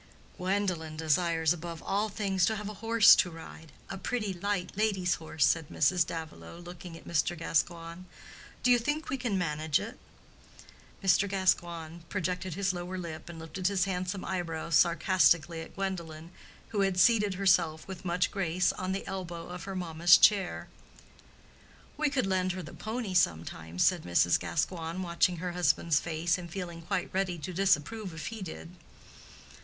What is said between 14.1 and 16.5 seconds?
eyebrows sarcastically at Gwendolen,